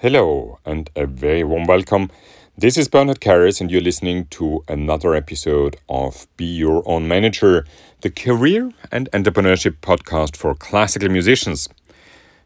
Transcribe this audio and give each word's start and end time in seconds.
Hello, 0.00 0.60
and 0.64 0.88
a 0.94 1.06
very 1.06 1.42
warm 1.42 1.64
welcome. 1.64 2.08
This 2.56 2.78
is 2.78 2.86
Bernhard 2.86 3.20
Kerres, 3.20 3.60
and 3.60 3.68
you're 3.68 3.80
listening 3.80 4.26
to 4.26 4.62
another 4.68 5.12
episode 5.12 5.76
of 5.88 6.28
Be 6.36 6.44
Your 6.44 6.84
Own 6.88 7.08
Manager, 7.08 7.66
the 8.02 8.10
career 8.10 8.70
and 8.92 9.10
entrepreneurship 9.10 9.78
podcast 9.80 10.36
for 10.36 10.54
classical 10.54 11.08
musicians. 11.08 11.68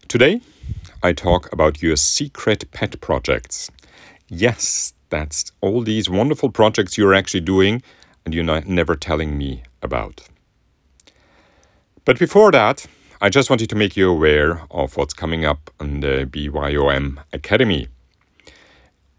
Today, 0.09 0.41
I 1.03 1.12
talk 1.12 1.53
about 1.53 1.83
your 1.83 1.96
secret 1.96 2.71
pet 2.73 2.98
projects. 3.02 3.71
Yes, 4.29 4.95
that's 5.11 5.53
all 5.61 5.82
these 5.82 6.09
wonderful 6.09 6.50
projects 6.50 6.96
you're 6.96 7.12
actually 7.12 7.41
doing 7.41 7.82
and 8.25 8.32
you're 8.32 8.62
never 8.62 8.96
telling 8.96 9.37
me 9.37 9.62
about. 9.82 10.23
But 12.07 12.19
before 12.19 12.50
that, 12.53 12.87
I 13.25 13.29
just 13.29 13.50
wanted 13.50 13.70
to 13.70 13.77
make 13.77 13.96
you 13.96 14.11
aware 14.11 14.62
of 14.73 14.96
what's 14.96 15.14
coming 15.14 15.45
up 15.45 15.71
on 15.79 16.00
the 16.00 16.27
BYOM 16.29 17.21
Academy. 17.32 17.86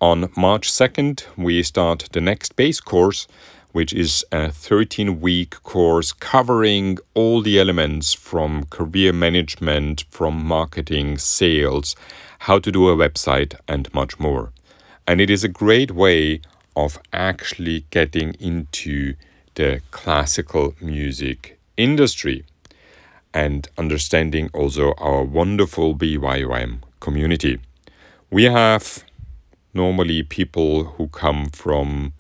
On 0.02 0.29
March 0.35 0.70
2nd, 0.70 1.23
we 1.38 1.63
start 1.63 2.09
the 2.12 2.20
next 2.20 2.57
base 2.57 2.81
course, 2.81 3.29
which 3.71 3.93
is 3.93 4.26
a 4.29 4.52
13 4.52 5.21
week 5.21 5.52
course 5.63 6.12
covering 6.12 6.98
all 7.13 7.41
the 7.41 7.57
elements 7.57 8.13
from 8.13 8.66
career 8.66 9.13
management, 9.13 10.04
from 10.09 10.45
marketing, 10.45 11.17
sales, 11.17 11.95
how 12.40 12.59
to 12.59 12.73
do 12.73 12.90
a 12.90 12.98
website, 12.98 13.55
and 13.70 13.93
much 13.93 14.20
more. 14.20 14.51
And 15.07 15.21
it 15.21 15.29
is 15.29 15.45
a 15.45 15.59
great 15.63 15.91
way 15.91 16.41
of 16.76 16.99
actually 17.13 17.85
getting 17.90 18.34
into 18.34 19.13
the 19.55 19.81
classical 19.91 20.76
music 20.81 21.57
industry 21.77 22.43
and 23.33 23.67
understanding 23.77 24.49
also 24.53 24.93
our 24.97 25.23
wonderful 25.23 25.95
BYOM 25.95 26.81
community. 26.99 27.59
We 28.29 28.43
have 28.45 29.03
normally 29.73 30.23
people 30.23 30.83
who 30.83 31.07
come 31.07 31.49
from 31.49 32.13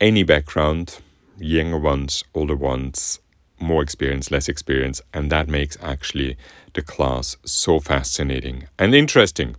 any 0.00 0.22
background, 0.22 0.98
younger 1.38 1.78
ones, 1.78 2.24
older 2.34 2.56
ones, 2.56 3.20
more 3.58 3.82
experience, 3.82 4.30
less 4.30 4.48
experience, 4.48 5.00
and 5.12 5.30
that 5.30 5.48
makes 5.48 5.76
actually 5.82 6.36
the 6.74 6.82
class 6.82 7.36
so 7.44 7.80
fascinating 7.80 8.68
and 8.78 8.94
interesting. 8.94 9.56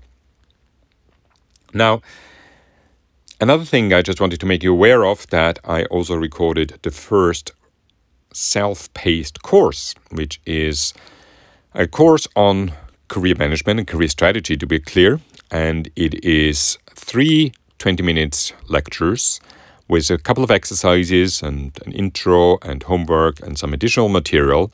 Now, 1.73 2.01
another 3.41 3.65
thing 3.65 3.93
I 3.93 4.01
just 4.01 4.21
wanted 4.21 4.39
to 4.39 4.45
make 4.45 4.63
you 4.63 4.71
aware 4.71 5.05
of 5.05 5.27
that 5.27 5.59
I 5.63 5.85
also 5.85 6.15
recorded 6.15 6.79
the 6.81 6.91
first 6.91 7.51
self-paced 8.37 9.41
course, 9.41 9.95
which 10.11 10.39
is 10.45 10.93
a 11.73 11.87
course 11.87 12.27
on 12.35 12.71
career 13.07 13.35
management 13.35 13.79
and 13.79 13.87
career 13.87 14.07
strategy 14.07 14.55
to 14.57 14.67
be 14.67 14.79
clear, 14.79 15.19
and 15.51 15.89
it 15.95 16.23
is 16.23 16.77
three 16.95 17.51
20 17.79 18.03
minutes 18.03 18.53
lectures 18.67 19.39
with 19.87 20.09
a 20.09 20.17
couple 20.17 20.43
of 20.43 20.51
exercises 20.51 21.41
and 21.41 21.79
an 21.85 21.91
intro 21.93 22.57
and 22.61 22.83
homework 22.83 23.39
and 23.39 23.57
some 23.57 23.73
additional 23.73 24.09
material, 24.09 24.71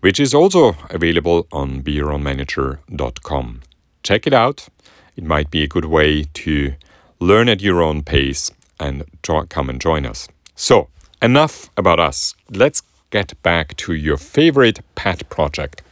which 0.00 0.18
is 0.18 0.32
also 0.34 0.76
available 0.90 1.46
on 1.52 1.82
beyourownmanager.com. 1.82 3.60
Check 4.02 4.26
it 4.26 4.32
out. 4.32 4.68
It 5.16 5.24
might 5.24 5.50
be 5.50 5.62
a 5.62 5.68
good 5.68 5.84
way 5.84 6.24
to 6.34 6.74
learn 7.20 7.48
at 7.48 7.60
your 7.60 7.82
own 7.82 8.02
pace 8.02 8.50
and 8.80 9.04
come 9.48 9.70
and 9.70 9.80
join 9.80 10.04
us. 10.06 10.28
So, 10.54 10.88
enough 11.22 11.70
about 11.76 12.00
us. 12.00 12.34
Let's 12.50 12.82
get 13.14 13.40
back 13.42 13.76
to 13.76 13.92
your 13.92 14.16
favorite 14.16 14.80
pet 14.96 15.20
project. 15.28 15.82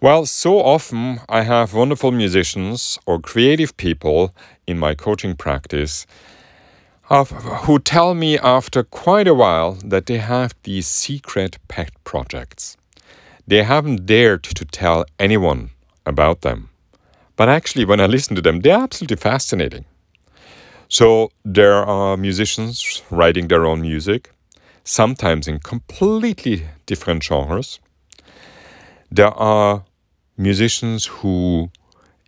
Well, 0.00 0.26
so 0.26 0.60
often 0.60 1.20
I 1.28 1.42
have 1.42 1.74
wonderful 1.74 2.12
musicians 2.12 2.98
or 3.04 3.18
creative 3.30 3.76
people 3.76 4.32
in 4.64 4.78
my 4.78 4.94
coaching 4.94 5.34
practice 5.34 6.06
who 7.66 7.78
tell 7.78 8.14
me 8.14 8.38
after 8.38 8.84
quite 8.84 9.28
a 9.28 9.34
while 9.42 9.72
that 9.92 10.06
they 10.06 10.18
have 10.18 10.54
these 10.62 10.86
secret 10.86 11.58
pet 11.68 11.90
projects. 12.04 12.76
They 13.48 13.62
haven't 13.64 14.06
dared 14.06 14.44
to 14.58 14.64
tell 14.64 15.04
anyone 15.18 15.70
about 16.06 16.40
them. 16.42 16.68
But 17.36 17.48
actually, 17.48 17.84
when 17.84 18.00
I 18.00 18.06
listen 18.06 18.36
to 18.36 18.42
them, 18.42 18.60
they're 18.60 18.84
absolutely 18.86 19.16
fascinating. 19.16 19.84
So, 20.88 21.30
there 21.44 21.84
are 21.84 22.16
musicians 22.16 23.02
writing 23.10 23.48
their 23.48 23.64
own 23.66 23.80
music, 23.80 24.33
sometimes 24.84 25.48
in 25.48 25.58
completely 25.58 26.66
different 26.86 27.24
genres. 27.24 27.80
There 29.10 29.32
are 29.32 29.84
musicians 30.36 31.06
who 31.06 31.70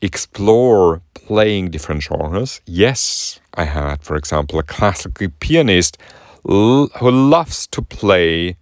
explore 0.01 1.03
playing 1.15 1.71
different 1.71 2.03
genres. 2.03 2.61
Yes, 2.67 3.41
I 3.55 3.65
had, 3.65 4.03
for 4.03 4.17
example, 4.17 4.59
a 4.59 4.63
classical 4.63 5.29
pianist 5.41 5.99
who 6.45 6.89
loves 7.03 7.67
to 7.69 7.83
play 7.83 8.57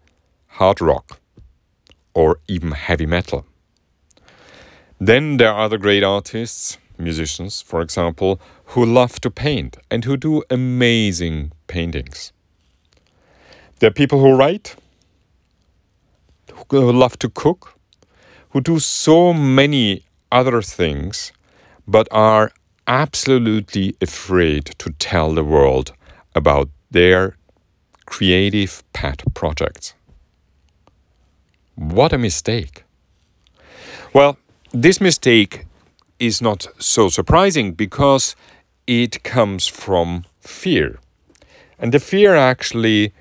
hard 0.47 0.81
rock 0.81 1.21
or 2.15 2.38
even 2.49 2.72
heavy 2.72 3.06
metal. 3.06 3.44
Then 5.00 5.37
there 5.37 5.53
are 5.53 5.65
other 5.65 5.77
great 5.78 6.03
artists, 6.03 6.78
musicians, 6.97 7.60
for 7.60 7.81
example, 7.81 8.41
who 8.66 8.87
love 8.87 9.21
to 9.21 9.31
paint 9.31 9.77
and 9.91 10.04
who 10.04 10.16
do 10.16 10.43
amazing 10.49 11.53
paintings. 11.66 12.33
There 13.78 13.88
are 13.88 13.92
people 13.92 14.20
who 14.20 14.36
write, 14.36 14.76
who 16.70 16.92
love 16.92 17.18
to 17.18 17.28
cook, 17.28 17.78
who 18.50 18.60
do 18.60 18.78
so 18.78 19.32
many 19.32 20.04
other 20.30 20.62
things 20.62 21.32
but 21.86 22.08
are 22.10 22.52
absolutely 22.86 23.96
afraid 24.00 24.64
to 24.78 24.90
tell 24.98 25.34
the 25.34 25.44
world 25.44 25.92
about 26.34 26.68
their 26.90 27.36
creative 28.06 28.82
pet 28.92 29.22
projects. 29.34 29.94
What 31.74 32.12
a 32.12 32.18
mistake! 32.18 32.84
Well, 34.12 34.36
this 34.72 35.00
mistake 35.00 35.66
is 36.18 36.41
not 36.41 36.68
so 36.78 37.08
surprising 37.08 37.72
because 37.72 38.36
it 38.86 39.22
comes 39.24 39.66
from 39.66 40.24
fear. 40.41 40.98
And 41.78 41.92
the 41.92 41.98
fear 41.98 42.36
actually, 42.36 43.12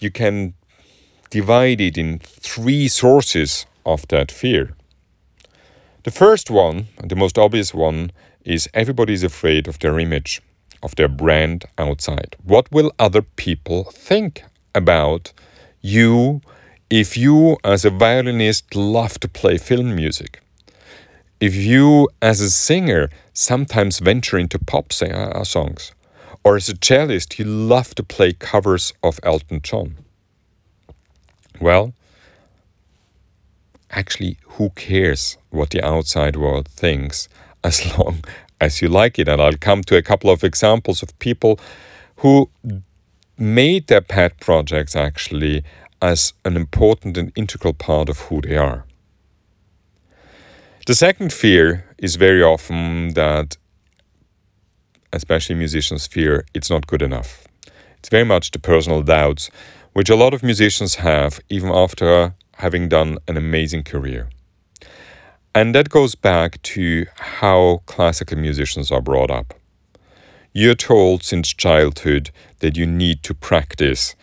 you 0.00 0.10
can 0.10 0.54
divide 1.30 1.80
it 1.80 1.98
in 1.98 2.18
three 2.18 2.88
sources 2.88 3.66
of 3.84 4.06
that 4.08 4.30
fear. 4.30 4.74
The 6.04 6.10
first 6.10 6.50
one, 6.50 6.86
the 7.02 7.16
most 7.16 7.38
obvious 7.38 7.74
one, 7.74 8.12
is 8.44 8.68
everybody 8.72 9.12
is 9.12 9.24
afraid 9.24 9.66
of 9.66 9.78
their 9.80 9.98
image, 9.98 10.40
of 10.82 10.94
their 10.94 11.08
brand 11.08 11.64
outside. 11.78 12.36
What 12.44 12.70
will 12.70 12.92
other 12.98 13.22
people 13.22 13.84
think 13.84 14.44
about 14.74 15.32
you 15.80 16.42
if 16.88 17.16
you, 17.16 17.56
as 17.64 17.84
a 17.84 17.90
violinist, 17.90 18.76
love 18.76 19.18
to 19.20 19.28
play 19.28 19.58
film 19.58 19.96
music? 19.96 20.40
If 21.40 21.54
you, 21.56 22.08
as 22.22 22.40
a 22.40 22.50
singer, 22.50 23.10
sometimes 23.32 23.98
venture 23.98 24.38
into 24.38 24.58
pop 24.58 24.92
uh, 25.02 25.44
songs, 25.44 25.92
or 26.46 26.54
as 26.54 26.68
a 26.68 26.76
cellist, 26.76 27.40
you 27.40 27.44
love 27.44 27.92
to 27.96 28.04
play 28.04 28.32
covers 28.32 28.92
of 29.02 29.18
Elton 29.24 29.60
John? 29.62 29.96
Well, 31.60 31.92
actually, 33.90 34.38
who 34.50 34.70
cares 34.70 35.38
what 35.50 35.70
the 35.70 35.84
outside 35.84 36.36
world 36.36 36.68
thinks 36.68 37.28
as 37.64 37.98
long 37.98 38.22
as 38.60 38.80
you 38.80 38.86
like 38.86 39.18
it? 39.18 39.26
And 39.26 39.42
I'll 39.42 39.56
come 39.56 39.82
to 39.82 39.96
a 39.96 40.02
couple 40.02 40.30
of 40.30 40.44
examples 40.44 41.02
of 41.02 41.18
people 41.18 41.58
who 42.18 42.48
made 43.36 43.88
their 43.88 44.00
pet 44.00 44.38
projects 44.38 44.94
actually 44.94 45.64
as 46.00 46.32
an 46.44 46.54
important 46.54 47.16
and 47.16 47.32
integral 47.34 47.74
part 47.74 48.08
of 48.08 48.20
who 48.20 48.40
they 48.40 48.56
are. 48.56 48.84
The 50.86 50.94
second 50.94 51.32
fear 51.32 51.86
is 51.98 52.14
very 52.14 52.40
often 52.40 53.14
that, 53.14 53.56
especially 55.16 55.56
musicians 55.56 56.06
fear, 56.06 56.44
it's 56.54 56.70
not 56.70 56.86
good 56.86 57.02
enough. 57.02 57.48
It's 57.98 58.08
very 58.08 58.24
much 58.24 58.52
the 58.52 58.60
personal 58.60 59.02
doubts 59.02 59.50
which 59.96 60.10
a 60.10 60.14
lot 60.14 60.34
of 60.34 60.42
musicians 60.42 60.96
have 60.96 61.40
even 61.48 61.70
after 61.70 62.34
having 62.58 62.86
done 62.86 63.16
an 63.26 63.38
amazing 63.38 63.82
career. 63.82 64.28
And 65.54 65.74
that 65.74 65.88
goes 65.88 66.14
back 66.14 66.60
to 66.74 67.06
how 67.16 67.80
classical 67.86 68.36
musicians 68.36 68.90
are 68.90 69.00
brought 69.00 69.30
up. 69.30 69.54
You're 70.52 70.74
told 70.74 71.22
since 71.22 71.48
childhood 71.54 72.30
that 72.58 72.76
you 72.76 72.86
need 72.86 73.22
to 73.22 73.32
practice, 73.32 74.14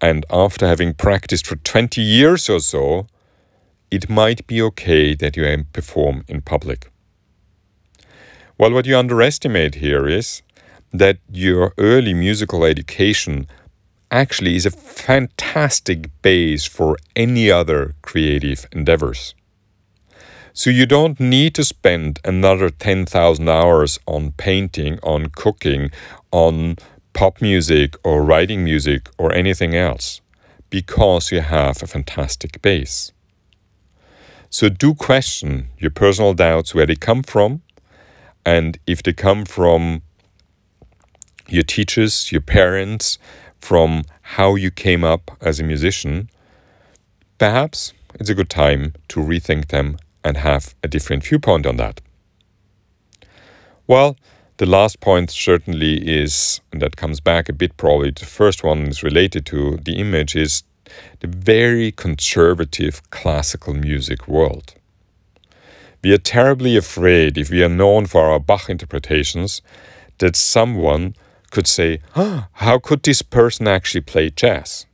and 0.00 0.24
after 0.30 0.66
having 0.66 0.94
practiced 0.94 1.46
for 1.46 1.56
20 1.56 2.00
years 2.00 2.48
or 2.48 2.60
so, 2.60 3.06
it 3.90 4.08
might 4.08 4.46
be 4.46 4.62
okay 4.62 5.14
that 5.14 5.36
you 5.36 5.64
perform 5.74 6.24
in 6.26 6.40
public. 6.40 6.90
Well, 8.58 8.72
what 8.72 8.86
you 8.86 8.98
underestimate 8.98 9.76
here 9.76 10.08
is 10.08 10.42
that 10.92 11.18
your 11.30 11.74
early 11.78 12.12
musical 12.12 12.64
education 12.64 13.46
actually 14.10 14.56
is 14.56 14.66
a 14.66 14.72
fantastic 14.72 16.10
base 16.22 16.64
for 16.64 16.96
any 17.14 17.52
other 17.52 17.94
creative 18.02 18.66
endeavors. 18.72 19.36
So 20.52 20.70
you 20.70 20.86
don't 20.86 21.20
need 21.20 21.54
to 21.54 21.62
spend 21.62 22.18
another 22.24 22.68
10,000 22.68 23.48
hours 23.48 24.00
on 24.06 24.32
painting, 24.32 24.98
on 25.04 25.26
cooking, 25.26 25.92
on 26.32 26.78
pop 27.12 27.40
music 27.40 27.94
or 28.02 28.24
writing 28.24 28.64
music 28.64 29.08
or 29.18 29.32
anything 29.32 29.76
else 29.76 30.20
because 30.68 31.30
you 31.30 31.42
have 31.42 31.80
a 31.80 31.86
fantastic 31.86 32.60
base. 32.60 33.12
So 34.50 34.68
do 34.68 34.94
question 34.94 35.68
your 35.78 35.92
personal 35.92 36.34
doubts 36.34 36.74
where 36.74 36.86
they 36.86 36.96
come 36.96 37.22
from 37.22 37.62
and 38.48 38.78
if 38.86 39.02
they 39.02 39.12
come 39.12 39.44
from 39.44 40.00
your 41.48 41.64
teachers, 41.64 42.32
your 42.32 42.40
parents, 42.40 43.18
from 43.60 44.04
how 44.36 44.54
you 44.54 44.70
came 44.70 45.04
up 45.04 45.30
as 45.42 45.60
a 45.60 45.62
musician, 45.62 46.30
perhaps 47.36 47.92
it's 48.14 48.30
a 48.30 48.34
good 48.34 48.48
time 48.48 48.94
to 49.08 49.20
rethink 49.20 49.68
them 49.68 49.98
and 50.24 50.38
have 50.38 50.74
a 50.82 50.88
different 50.88 51.24
viewpoint 51.24 51.66
on 51.66 51.76
that. 51.76 52.00
Well, 53.86 54.16
the 54.56 54.66
last 54.66 55.00
point 55.00 55.30
certainly 55.30 55.94
is, 56.08 56.62
and 56.72 56.80
that 56.80 56.96
comes 56.96 57.20
back 57.20 57.50
a 57.50 57.52
bit 57.52 57.76
probably, 57.76 58.12
the 58.12 58.24
first 58.24 58.64
one 58.64 58.86
is 58.86 59.02
related 59.02 59.44
to 59.46 59.76
the 59.76 59.96
image, 59.98 60.34
is 60.34 60.62
the 61.20 61.28
very 61.28 61.92
conservative 61.92 63.02
classical 63.10 63.74
music 63.74 64.26
world. 64.26 64.77
We 66.02 66.12
are 66.12 66.18
terribly 66.18 66.76
afraid, 66.76 67.36
if 67.36 67.50
we 67.50 67.62
are 67.62 67.68
known 67.68 68.06
for 68.06 68.30
our 68.30 68.38
Bach 68.38 68.68
interpretations, 68.70 69.62
that 70.18 70.36
someone 70.36 71.14
could 71.50 71.66
say, 71.66 72.00
oh, 72.14 72.46
How 72.52 72.78
could 72.78 73.02
this 73.02 73.22
person 73.22 73.66
actually 73.66 74.02
play 74.02 74.30
jazz? 74.30 74.86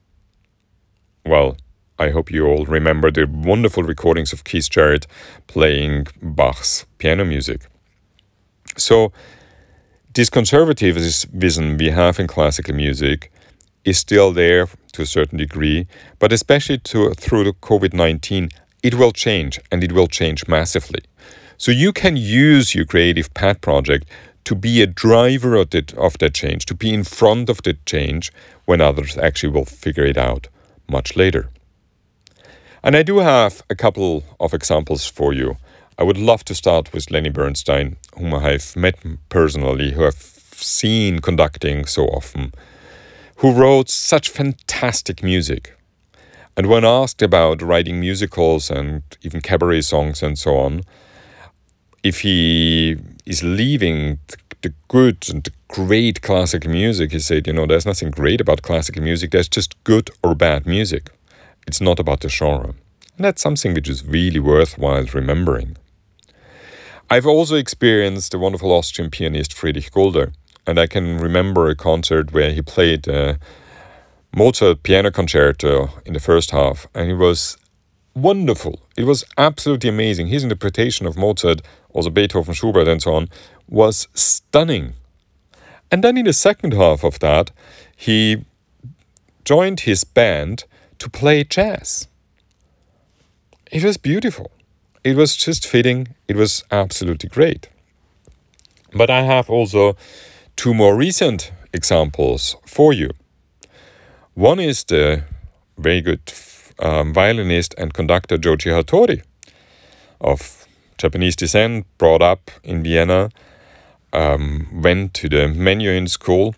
Well, 1.27 1.57
I 1.99 2.11
hope 2.11 2.31
you 2.31 2.47
all 2.47 2.65
remember 2.65 3.11
the 3.11 3.27
wonderful 3.27 3.83
recordings 3.83 4.33
of 4.33 4.45
Keith 4.45 4.69
Jarrett 4.69 5.07
playing 5.47 6.07
Bach's 6.21 6.87
piano 6.99 7.25
music. 7.25 7.67
So, 8.77 9.13
this 10.13 10.31
conservatism 10.31 11.77
we 11.77 11.91
have 11.91 12.19
in 12.19 12.27
classical 12.27 12.75
music 12.75 13.33
is 13.85 13.99
still 13.99 14.33
there 14.33 14.69
to 14.93 15.03
a 15.03 15.07
certain 15.07 15.39
degree, 15.39 15.87
but 16.19 16.33
especially 16.33 16.79
to, 16.79 17.11
through 17.15 17.45
the 17.45 17.53
COVID 17.53 17.93
19, 17.93 18.49
it 18.85 18.95
will 18.95 19.13
change 19.13 19.59
and 19.73 19.83
it 19.83 19.93
will 19.93 20.07
change 20.07 20.47
massively. 20.47 21.01
So 21.57 21.73
you 21.73 21.93
can 21.93 22.17
use 22.17 22.75
your 22.75 22.85
creative 22.85 23.33
pet 23.33 23.63
project 23.63 24.07
to 24.45 24.55
be 24.55 24.83
a 24.83 24.87
driver 24.87 25.57
of, 25.57 25.75
it, 25.75 25.95
of 25.95 26.19
that 26.19 26.35
change, 26.35 26.67
to 26.67 26.75
be 26.75 26.93
in 26.93 27.03
front 27.03 27.49
of 27.49 27.63
the 27.63 27.79
change 27.87 28.31
when 28.67 28.83
others 28.83 29.17
actually 29.17 29.53
will 29.53 29.65
figure 29.65 30.05
it 30.05 30.19
out 30.19 30.49
much 30.87 31.17
later. 31.17 31.49
And 32.83 32.95
I 32.95 33.03
do 33.03 33.21
have 33.21 33.63
a 33.71 33.75
couple 33.75 34.23
of 34.39 34.53
examples 34.53 35.07
for 35.07 35.33
you. 35.33 35.57
I 35.99 36.03
would 36.03 36.19
love 36.19 36.45
to 36.45 36.55
start 36.55 36.93
with 36.93 37.11
Lenny 37.11 37.31
Bernstein, 37.31 37.97
whom 38.19 38.35
I 38.35 38.53
have 38.53 38.77
met 38.77 38.97
personally, 39.31 39.93
who 39.93 40.07
I've 40.07 40.15
seen 40.57 41.21
conducting 41.21 41.87
so 41.87 42.05
often, 42.09 42.53
who 43.37 43.53
wrote 43.53 43.89
such 43.89 44.29
fantastic 44.29 45.23
music. 45.23 45.73
And 46.57 46.69
when 46.69 46.85
asked 46.85 47.21
about 47.23 47.63
writing 47.63 47.99
musicals 47.99 48.71
and 48.71 49.03
even 49.23 49.41
cabaret 49.41 49.81
songs 49.83 50.23
and 50.23 50.39
so 50.39 50.57
on, 50.57 50.83
if 52.03 52.21
he 52.21 52.97
is 53.27 53.43
leaving 53.43 54.19
the 54.63 54.73
good 54.89 55.27
and 55.31 55.43
the 55.43 55.53
great 55.69 56.23
classical 56.23 56.71
music, 56.71 57.13
he 57.13 57.19
said, 57.19 57.47
you 57.47 57.53
know, 57.53 57.67
there's 57.67 57.87
nothing 57.87 58.11
great 58.11 58.41
about 58.41 58.63
classical 58.63 59.03
music, 59.03 59.31
there's 59.33 59.49
just 59.49 59.83
good 59.85 60.11
or 60.23 60.35
bad 60.35 60.67
music. 60.67 61.11
It's 61.67 61.81
not 61.81 61.99
about 61.99 62.21
the 62.21 62.29
genre. 62.29 62.75
And 63.17 63.25
that's 63.25 63.43
something 63.43 63.75
which 63.75 63.89
is 63.89 64.05
really 64.05 64.41
worthwhile 64.41 65.07
remembering. 65.13 65.77
I've 67.11 67.27
also 67.27 67.57
experienced 67.57 68.33
the 68.33 68.39
wonderful 68.39 68.73
Austrian 68.73 69.11
pianist 69.11 69.53
Friedrich 69.53 69.91
Gulda, 69.93 70.33
and 70.67 70.79
I 70.79 70.87
can 70.87 71.19
remember 71.19 71.69
a 71.69 71.77
concert 71.77 72.33
where 72.33 72.51
he 72.51 72.63
played 72.63 73.07
a 73.07 73.39
Mozart 74.37 74.83
piano 74.83 75.13
concerto 75.13 75.91
in 76.05 76.13
the 76.13 76.19
first 76.19 76.51
half, 76.51 76.89
and 76.93 77.09
it 77.09 77.15
was 77.15 77.57
wonderful. 78.15 78.81
It 78.97 79.05
was 79.05 79.23
absolutely 79.39 79.89
amazing. 79.89 80.27
His 80.27 80.43
interpretation 80.43 81.07
of 81.07 81.17
Mozart, 81.17 81.63
also 81.91 82.11
Beethoven, 82.11 82.53
Schubert, 82.53 82.89
and 82.89 83.01
so 83.01 83.15
on, 83.15 83.29
was 83.69 84.09
stunning. 84.13 84.95
And 85.89 86.03
then 86.03 86.17
in 86.17 86.25
the 86.25 86.33
second 86.33 86.75
half 86.75 87.05
of 87.05 87.21
that, 87.21 87.53
he 87.97 88.45
joined 89.45 89.81
his 89.81 90.03
band 90.03 90.65
to 90.99 91.09
play 91.09 91.45
jazz. 91.45 92.09
It 93.71 93.85
was 93.85 93.97
beautiful. 93.97 94.51
It 95.05 95.15
was 95.15 95.37
just 95.37 95.65
fitting. 95.65 96.09
It 96.27 96.35
was 96.35 96.65
absolutely 96.73 97.29
great. 97.29 97.69
But 98.93 99.11
I 99.11 99.23
have 99.23 99.49
also 99.49 99.97
two 100.57 100.75
more 100.75 100.97
recent 100.97 101.53
examples 101.73 102.57
for 102.67 102.93
you. 102.93 103.11
One 104.35 104.59
is 104.59 104.83
the 104.83 105.23
very 105.79 106.01
good 106.01 106.33
um, 106.81 107.13
violinist 107.15 107.73
and 107.79 107.95
conductor 107.95 108.37
Joji 108.37 108.71
Hattori 108.71 109.23
of 110.21 110.67
Japanese 110.99 111.37
descent, 111.37 111.87
brought 111.99 112.21
up 112.21 112.51
in 112.65 112.83
Vienna, 112.83 113.31
um, 114.13 114.67
went 114.83 115.15
to 115.15 115.29
the 115.29 115.47
Menuhin 115.47 116.09
school, 116.09 116.57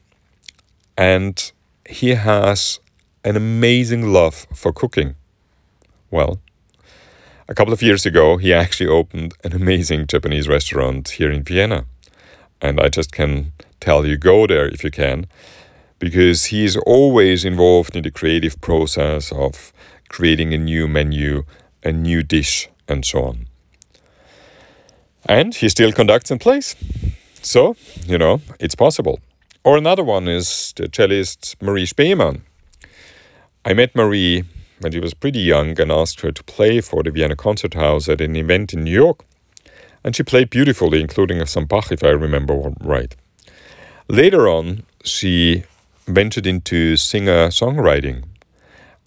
and 0.97 1.53
he 1.87 2.11
has 2.15 2.81
an 3.25 3.37
amazing 3.37 4.11
love 4.11 4.47
for 4.55 4.73
cooking. 4.73 5.15
Well, 6.11 6.41
a 7.47 7.55
couple 7.55 7.75
of 7.75 7.83
years 7.83 8.07
ago, 8.07 8.39
he 8.39 8.55
actually 8.55 8.89
opened 8.89 9.35
an 9.45 9.53
amazing 9.53 10.07
Japanese 10.07 10.49
restaurant 10.49 11.11
here 11.11 11.31
in 11.31 11.43
Vienna. 11.43 11.85
And 12.63 12.81
I 12.81 12.89
just 12.89 13.13
can 13.13 13.53
tell 13.81 14.07
you 14.07 14.17
go 14.17 14.47
there 14.47 14.67
if 14.67 14.83
you 14.83 14.91
can, 14.91 15.27
because 15.99 16.47
he 16.47 16.65
is 16.65 16.77
always 16.77 17.45
involved 17.45 17.97
in 17.97 18.03
the 18.03 18.11
creative 18.11 18.61
process 18.61 19.33
of 19.33 19.73
creating 20.09 20.53
a 20.53 20.59
new 20.59 20.87
menu, 20.87 21.45
a 21.83 21.93
new 21.93 22.23
dish, 22.23 22.69
and 22.89 23.05
so 23.05 23.23
on. 23.23 23.47
And 25.25 25.55
he 25.55 25.69
still 25.69 25.93
conducts 25.93 26.31
and 26.31 26.41
plays. 26.41 26.77
So, 27.43 27.77
you 28.07 28.19
know, 28.19 28.41
it's 28.61 28.75
possible. 28.75 29.21
Or 29.65 29.77
another 29.77 30.05
one 30.05 30.29
is 30.29 30.73
the 30.77 30.89
cellist 30.89 31.61
Marie 31.61 31.87
Spaemann. 31.87 32.43
I 33.65 33.75
met 33.75 33.97
Marie 33.97 34.45
when 34.81 34.93
she 34.93 35.01
was 35.01 35.15
pretty 35.15 35.41
young 35.41 35.81
and 35.81 35.91
asked 35.91 36.21
her 36.21 36.31
to 36.31 36.45
play 36.45 36.81
for 36.81 37.03
the 37.03 37.11
Vienna 37.11 37.35
Concert 37.35 37.75
House 37.75 38.09
at 38.09 38.21
an 38.21 38.37
event 38.37 38.73
in 38.73 38.85
New 38.85 38.93
York. 38.93 39.25
And 40.05 40.15
she 40.15 40.23
played 40.23 40.51
beautifully, 40.51 41.01
including 41.01 41.45
some 41.47 41.65
Bach, 41.65 41.91
if 41.91 42.05
I 42.05 42.11
remember 42.11 42.73
right. 42.81 43.17
Later 44.09 44.49
on, 44.49 44.85
she 45.03 45.65
ventured 46.07 46.47
into 46.47 46.97
singer 46.97 47.49
songwriting 47.49 48.25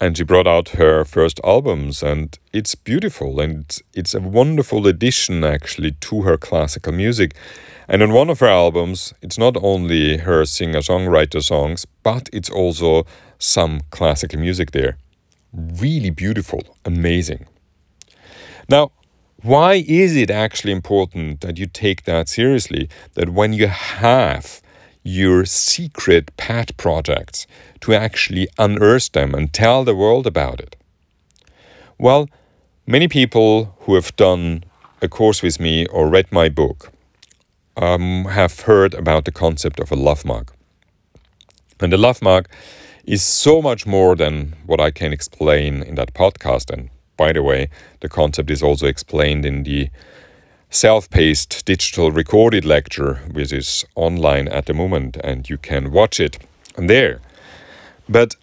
and 0.00 0.16
she 0.16 0.24
brought 0.24 0.46
out 0.46 0.70
her 0.70 1.04
first 1.04 1.38
albums 1.44 2.02
and 2.02 2.38
it's 2.52 2.74
beautiful 2.74 3.38
and 3.38 3.78
it's 3.92 4.14
a 4.14 4.20
wonderful 4.20 4.86
addition 4.86 5.44
actually 5.44 5.92
to 5.92 6.22
her 6.22 6.38
classical 6.38 6.92
music. 6.92 7.34
And 7.86 8.02
on 8.02 8.12
one 8.12 8.30
of 8.30 8.40
her 8.40 8.48
albums 8.48 9.12
it's 9.20 9.36
not 9.36 9.56
only 9.62 10.16
her 10.18 10.44
singer 10.46 10.78
songwriter 10.80 11.42
songs 11.42 11.86
but 12.02 12.30
it's 12.32 12.48
also 12.48 13.04
some 13.38 13.82
classical 13.90 14.40
music 14.40 14.70
there. 14.70 14.96
Really 15.52 16.10
beautiful 16.10 16.62
amazing. 16.84 17.46
Now 18.68 18.92
why 19.42 19.84
is 19.86 20.16
it 20.16 20.30
actually 20.30 20.72
important 20.72 21.42
that 21.42 21.58
you 21.58 21.66
take 21.66 22.04
that 22.04 22.28
seriously? 22.28 22.88
That 23.14 23.30
when 23.30 23.52
you 23.52 23.66
have 23.68 24.62
your 25.02 25.44
secret 25.44 26.36
pet 26.36 26.76
projects 26.76 27.46
to 27.80 27.94
actually 27.94 28.48
unearth 28.58 29.12
them 29.12 29.34
and 29.34 29.52
tell 29.52 29.84
the 29.84 29.94
world 29.94 30.26
about 30.26 30.60
it? 30.60 30.76
Well, 31.98 32.28
many 32.86 33.08
people 33.08 33.76
who 33.80 33.94
have 33.94 34.14
done 34.16 34.64
a 35.02 35.08
course 35.08 35.42
with 35.42 35.60
me 35.60 35.86
or 35.86 36.08
read 36.08 36.30
my 36.30 36.48
book 36.48 36.92
um, 37.76 38.26
have 38.26 38.60
heard 38.60 38.94
about 38.94 39.24
the 39.24 39.32
concept 39.32 39.80
of 39.80 39.90
a 39.90 39.96
love 39.96 40.24
mark. 40.24 40.52
And 41.80 41.92
the 41.92 41.96
love 41.96 42.20
mark 42.20 42.50
is 43.04 43.22
so 43.22 43.62
much 43.62 43.86
more 43.86 44.14
than 44.14 44.54
what 44.66 44.80
I 44.80 44.90
can 44.90 45.12
explain 45.12 45.82
in 45.82 45.94
that 45.94 46.12
podcast. 46.14 46.70
And 46.70 46.90
by 47.16 47.32
the 47.32 47.42
way, 47.42 47.70
the 48.00 48.08
concept 48.08 48.50
is 48.50 48.62
also 48.62 48.86
explained 48.86 49.46
in 49.46 49.62
the 49.62 49.88
self 50.70 51.10
paced 51.10 51.66
digital 51.66 52.12
recorded 52.12 52.64
lecture, 52.64 53.16
which 53.32 53.52
is 53.52 53.84
online 53.94 54.48
at 54.48 54.66
the 54.66 54.74
moment, 54.74 55.16
and 55.22 55.50
you 55.50 55.58
can 55.58 55.90
watch 55.90 56.20
it 56.20 56.38
there. 56.76 57.20
But 58.08 58.36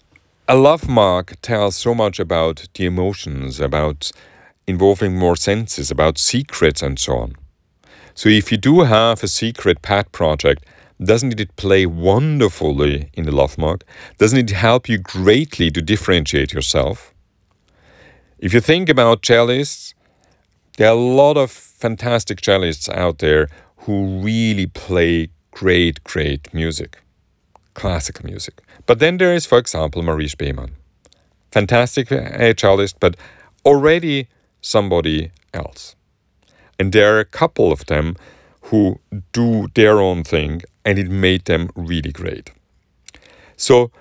a 0.48 0.55
love 0.55 0.88
mark 0.88 1.36
tells 1.41 1.75
so 1.75 1.96
much 1.96 2.19
about 2.19 2.67
the 2.74 2.86
emotions, 2.86 3.60
about 3.60 4.12
involving 4.65 5.17
more 5.17 5.36
senses, 5.38 5.89
about 5.89 6.17
secrets, 6.17 6.81
and 6.81 7.00
so 7.00 7.17
on. 7.17 7.36
So 8.13 8.29
if 8.29 8.51
you 8.51 8.57
do 8.57 8.81
have 8.81 9.24
a 9.24 9.27
secret 9.27 9.81
pet 9.81 10.12
project, 10.12 10.65
doesn't 11.01 11.39
it 11.39 11.55
play 11.55 11.86
wonderfully 11.86 13.10
in 13.13 13.25
the 13.25 13.31
love 13.31 13.57
mark? 13.57 13.84
Doesn't 14.17 14.39
it 14.39 14.50
help 14.50 14.89
you 14.89 14.98
greatly 14.98 15.69
to 15.72 15.81
differentiate 15.81 16.53
yourself? 16.53 17.13
If 18.39 18.53
you 18.53 18.62
think 18.62 18.89
about 18.89 19.22
cellists, 19.22 19.93
There 20.77 20.89
are 20.89 20.98
a 20.98 21.15
lot 21.24 21.38
of 21.38 21.66
fantastic 21.77 22.41
cellists 22.41 22.89
out 22.89 23.19
there 23.19 23.50
who 23.77 24.19
really 24.19 24.65
play 24.65 25.29
great, 25.51 26.03
great 26.03 26.53
music, 26.53 26.98
classical 27.75 28.25
music. 28.25 28.62
But 28.86 29.00
then 29.00 29.17
there 29.17 29.34
is, 29.34 29.46
for 29.46 29.57
example, 29.60 30.01
Marie 30.01 30.27
Spaemann. 30.27 30.72
Fantastic 31.51 32.12
eh, 32.12 32.53
cellist, 32.53 32.96
but 33.00 33.15
already 33.63 34.27
somebody 34.62 35.31
else. 35.53 35.96
And 36.79 36.91
there 36.91 37.15
are 37.15 37.19
a 37.19 37.25
couple 37.25 37.72
of 37.72 37.86
them 37.86 38.15
who 38.63 39.00
do 39.31 39.67
their 39.75 40.00
own 40.01 40.24
thing, 40.24 40.63
and 40.84 41.00
it 41.00 41.10
made 41.10 41.46
them 41.46 41.69
really 41.75 42.12
great. 42.12 42.51
So 43.55 43.91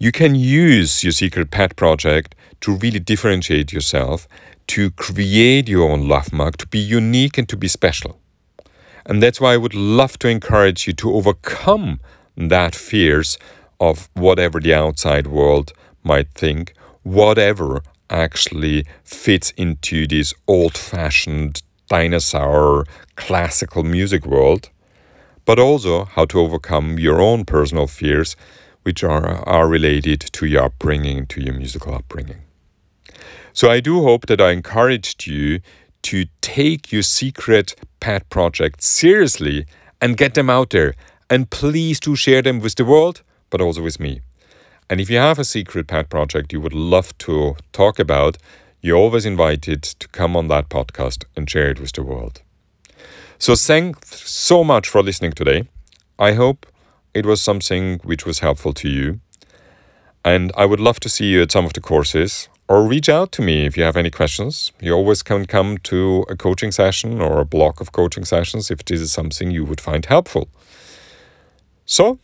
you 0.00 0.12
can 0.12 0.34
use 0.34 1.04
your 1.04 1.12
secret 1.12 1.50
pet 1.50 1.76
project 1.76 2.34
to 2.62 2.74
really 2.74 2.98
differentiate 2.98 3.72
yourself, 3.72 4.26
to 4.68 4.90
create 4.92 5.68
your 5.68 5.90
own 5.90 6.08
love 6.08 6.32
mark, 6.32 6.56
to 6.58 6.66
be 6.66 6.78
unique 6.78 7.38
and 7.38 7.48
to 7.48 7.56
be 7.56 7.68
special. 7.68 8.20
And 9.04 9.22
that's 9.22 9.40
why 9.40 9.54
I 9.54 9.56
would 9.56 9.74
love 9.74 10.18
to 10.20 10.28
encourage 10.28 10.86
you 10.86 10.92
to 10.94 11.14
overcome 11.14 12.00
that 12.36 12.74
fears 12.74 13.38
of 13.80 14.08
whatever 14.14 14.60
the 14.60 14.74
outside 14.74 15.26
world 15.26 15.72
might 16.04 16.32
think, 16.34 16.74
whatever 17.02 17.82
actually 18.10 18.84
fits 19.04 19.50
into 19.56 20.06
this 20.06 20.34
old 20.46 20.76
fashioned 20.76 21.62
dinosaur 21.88 22.84
classical 23.16 23.82
music 23.82 24.26
world, 24.26 24.70
but 25.44 25.58
also 25.58 26.04
how 26.04 26.24
to 26.26 26.38
overcome 26.38 26.98
your 26.98 27.20
own 27.20 27.44
personal 27.44 27.86
fears, 27.86 28.36
which 28.82 29.02
are, 29.02 29.48
are 29.48 29.68
related 29.68 30.20
to 30.20 30.46
your 30.46 30.64
upbringing, 30.64 31.26
to 31.26 31.40
your 31.40 31.54
musical 31.54 31.94
upbringing. 31.94 32.42
So 33.58 33.68
I 33.68 33.80
do 33.80 34.04
hope 34.04 34.26
that 34.26 34.40
I 34.40 34.52
encouraged 34.52 35.26
you 35.26 35.58
to 36.02 36.26
take 36.40 36.92
your 36.92 37.02
secret 37.02 37.74
pet 37.98 38.30
projects 38.30 38.86
seriously 38.86 39.66
and 40.00 40.16
get 40.16 40.34
them 40.34 40.48
out 40.48 40.70
there. 40.70 40.94
And 41.28 41.50
please 41.50 41.98
do 41.98 42.14
share 42.14 42.40
them 42.40 42.60
with 42.60 42.76
the 42.76 42.84
world, 42.84 43.22
but 43.50 43.60
also 43.60 43.82
with 43.82 43.98
me. 43.98 44.20
And 44.88 45.00
if 45.00 45.10
you 45.10 45.16
have 45.16 45.40
a 45.40 45.44
secret 45.44 45.88
pet 45.88 46.08
project 46.08 46.52
you 46.52 46.60
would 46.60 46.72
love 46.72 47.18
to 47.18 47.56
talk 47.72 47.98
about, 47.98 48.38
you're 48.80 48.96
always 48.96 49.26
invited 49.26 49.82
to 49.82 50.06
come 50.06 50.36
on 50.36 50.46
that 50.46 50.68
podcast 50.68 51.24
and 51.34 51.50
share 51.50 51.68
it 51.68 51.80
with 51.80 51.90
the 51.94 52.04
world. 52.04 52.42
So, 53.40 53.56
thanks 53.56 54.30
so 54.30 54.62
much 54.62 54.88
for 54.88 55.02
listening 55.02 55.32
today. 55.32 55.64
I 56.16 56.34
hope 56.34 56.64
it 57.12 57.26
was 57.26 57.42
something 57.42 57.98
which 58.04 58.24
was 58.24 58.38
helpful 58.38 58.72
to 58.74 58.88
you. 58.88 59.18
And 60.24 60.52
I 60.56 60.64
would 60.64 60.78
love 60.78 61.00
to 61.00 61.08
see 61.08 61.26
you 61.32 61.42
at 61.42 61.50
some 61.50 61.64
of 61.64 61.72
the 61.72 61.80
courses 61.80 62.48
or 62.68 62.86
reach 62.86 63.08
out 63.08 63.32
to 63.32 63.42
me 63.42 63.64
if 63.64 63.76
you 63.76 63.82
have 63.82 63.96
any 63.96 64.10
questions. 64.10 64.72
You 64.80 64.92
always 64.92 65.22
can 65.22 65.46
come 65.46 65.78
to 65.84 66.26
a 66.28 66.36
coaching 66.36 66.70
session 66.70 67.20
or 67.20 67.40
a 67.40 67.44
block 67.44 67.80
of 67.80 67.92
coaching 67.92 68.24
sessions 68.24 68.70
if 68.70 68.84
this 68.84 69.00
is 69.00 69.10
something 69.10 69.50
you 69.50 69.64
would 69.64 69.80
find 69.80 70.04
helpful. 70.04 70.48
So, 71.86 72.18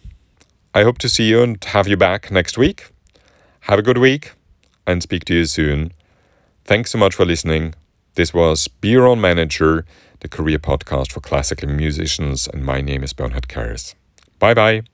I 0.74 0.82
hope 0.82 0.98
to 0.98 1.08
see 1.08 1.28
you 1.30 1.42
and 1.42 1.62
have 1.64 1.88
you 1.88 1.96
back 1.96 2.30
next 2.30 2.58
week. 2.58 2.90
Have 3.60 3.78
a 3.78 3.82
good 3.82 3.98
week 3.98 4.32
and 4.86 5.02
speak 5.02 5.24
to 5.26 5.34
you 5.34 5.46
soon. 5.46 5.92
Thanks 6.64 6.90
so 6.90 6.98
much 6.98 7.14
for 7.14 7.24
listening. 7.24 7.74
This 8.14 8.34
was 8.34 8.68
Be 8.68 8.90
Your 8.90 9.06
Own 9.06 9.20
Manager, 9.20 9.86
the 10.20 10.28
career 10.28 10.58
podcast 10.58 11.12
for 11.12 11.20
classical 11.20 11.68
musicians, 11.68 12.46
and 12.46 12.64
my 12.64 12.80
name 12.80 13.02
is 13.02 13.12
Bernhard 13.12 13.48
Kerres. 13.48 13.94
Bye 14.38 14.54
bye. 14.54 14.93